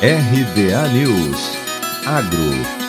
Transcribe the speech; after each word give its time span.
RBA 0.00 0.92
News. 0.92 1.56
Agro 2.06 2.87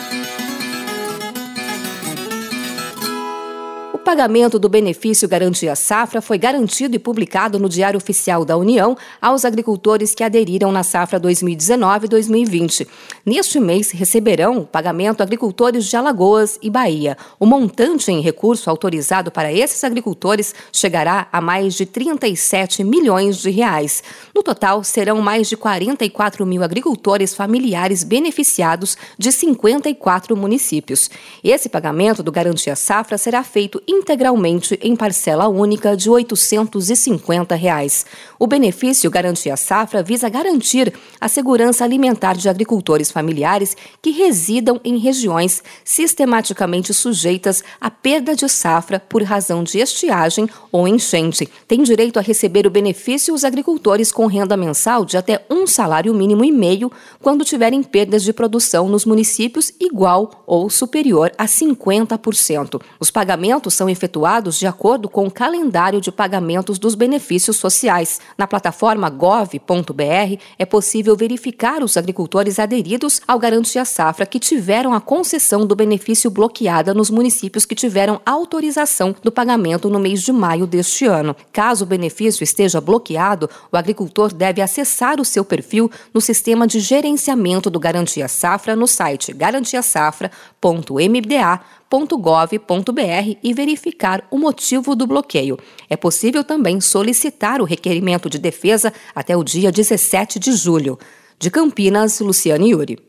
pagamento 4.09 4.58
do 4.58 4.67
benefício 4.67 5.29
Garantia 5.29 5.75
Safra 5.75 6.19
foi 6.19 6.40
garantido 6.40 6.95
e 6.95 7.00
publicado 7.00 7.59
no 7.59 7.69
Diário 7.69 8.00
Oficial 8.00 8.43
da 8.43 8.57
União 8.57 8.97
aos 9.21 9.45
agricultores 9.45 10.16
que 10.16 10.23
aderiram 10.23 10.71
na 10.71 10.82
safra 10.82 11.20
2019-2020. 11.20 12.87
Neste 13.23 13.59
mês, 13.59 13.91
receberão 13.91 14.61
o 14.61 14.65
pagamento 14.65 15.21
agricultores 15.21 15.86
de 15.86 15.95
Alagoas 15.95 16.57
e 16.59 16.71
Bahia. 16.71 17.15
O 17.39 17.45
montante 17.45 18.11
em 18.11 18.19
recurso 18.19 18.68
autorizado 18.68 19.29
para 19.29 19.54
esses 19.54 19.83
agricultores 19.83 20.55
chegará 20.73 21.28
a 21.32 21.39
mais 21.39 21.75
de 21.75 21.86
37 21.86 22.83
milhões 22.83 23.37
de 23.37 23.51
reais. 23.51 24.01
No 24.33 24.41
total, 24.41 24.83
serão 24.83 25.21
mais 25.21 25.47
de 25.47 25.55
44 25.55 26.47
mil 26.47 26.64
agricultores 26.64 27.36
familiares 27.36 28.04
beneficiados 28.04 28.97
de 29.19 29.32
54 29.32 30.36
municípios. 30.36 31.11
Esse 31.43 31.69
pagamento 31.69 32.23
do 32.23 32.32
Garantia 32.32 32.76
Safra 32.76 33.16
será 33.16 33.44
feito 33.44 33.80
integralmente 33.99 34.80
em 34.81 34.95
parcela 34.95 35.48
única 35.48 35.95
de 35.95 36.09
850 36.09 37.53
reais. 37.55 38.05
O 38.39 38.48
benefício 38.48 39.12
Garantia 39.12 39.58
Safra 39.58 40.02
visa 40.02 40.30
garantir 40.30 40.94
a 41.20 41.27
segurança 41.27 41.84
alimentar 41.84 42.35
de 42.35 42.48
agricultores 42.48 43.12
familiares 43.12 43.75
que 44.02 44.12
residam 44.12 44.80
em 44.84 44.98
regiões 44.98 45.62
sistematicamente 45.84 46.94
sujeitas 46.94 47.63
à 47.80 47.91
perda 47.91 48.35
de 48.35 48.48
safra 48.48 48.99
por 48.99 49.22
razão 49.22 49.63
de 49.63 49.80
estiagem 49.80 50.47
ou 50.72 50.88
enchente. 50.88 51.50
Tem 51.67 51.84
direito 51.84 52.17
a 52.17 52.22
receber 52.22 52.66
o 52.66 52.72
benefício 52.72 53.34
os 53.34 53.44
agricultores 53.44 54.11
com 54.11 54.25
renda 54.25 54.55
mensal 54.55 55.03
de 55.03 55.17
até 55.17 55.45
um 55.50 55.67
salário 55.67 56.13
mínimo 56.13 56.45
e 56.45 56.52
meio 56.52 56.91
quando 57.22 57.44
tiverem 57.44 57.84
perdas 57.84 58.23
de 58.23 58.31
produção 58.31 58.88
nos 58.88 59.05
municípios 59.05 59.73
igual 59.80 60.44
ou 60.47 60.69
superior 60.69 61.31
a 61.38 61.45
50%. 61.45 62.81
Os 63.00 63.11
pagamentos 63.11 63.73
efetuados 63.90 64.59
de 64.59 64.68
acordo 64.68 65.09
com 65.09 65.26
o 65.26 65.32
calendário 65.32 66.00
de 66.00 66.12
pagamentos 66.12 66.78
dos 66.78 66.95
benefícios 66.95 67.58
sociais. 67.58 68.20
Na 68.38 68.48
plataforma 68.48 69.09
gov.br 69.09 70.40
é 70.58 70.66
possível 70.66 71.16
verificar 71.16 71.84
os 71.84 71.98
agricultores 71.98 72.59
aderidos 72.59 73.22
ao 73.28 73.40
Garantia 73.40 73.86
Safra 73.86 74.26
que 74.26 74.40
tiveram 74.40 74.94
a 74.94 75.02
concessão 75.02 75.66
do 75.66 75.76
benefício 75.76 76.30
bloqueada 76.30 76.94
nos 76.94 77.09
municípios 77.09 77.66
que 77.66 77.76
tiveram 77.76 78.22
autorização 78.26 79.16
do 79.23 79.31
pagamento 79.31 79.90
no 79.90 80.00
mês 80.00 80.22
de 80.22 80.31
maio 80.31 80.68
deste 80.68 81.06
ano. 81.06 81.36
Caso 81.52 81.84
o 81.84 81.88
benefício 81.88 82.44
esteja 82.44 82.80
bloqueado, 82.80 83.50
o 83.72 83.78
agricultor 83.78 84.34
deve 84.34 84.62
acessar 84.62 85.20
o 85.20 85.26
seu 85.26 85.44
perfil 85.44 85.90
no 86.14 86.22
sistema 86.22 86.68
de 86.68 86.80
gerenciamento 86.80 87.70
do 87.70 87.80
Garantia 87.80 88.28
Safra 88.28 88.76
no 88.76 88.88
site 88.88 89.34
garantiasafra.mda.com 89.34 91.78
gov.br 91.90 93.38
e 93.42 93.54
verificar 93.54 94.28
o 94.30 94.38
motivo 94.38 94.95
do 94.95 95.08
bloqueio. 95.08 95.58
É 95.90 95.98
possível 95.98 96.44
também 96.44 96.80
solicitar 96.80 97.62
o 97.62 97.66
requerimento 97.66 98.30
de 98.30 98.38
defesa 98.38 98.94
até 99.16 99.36
o 99.36 99.44
dia 99.44 99.72
17 99.72 100.38
de 100.38 100.52
julho. 100.52 101.00
De 101.40 101.50
Campinas, 101.50 102.20
Luciane 102.20 102.72
Yuri. 102.72 103.00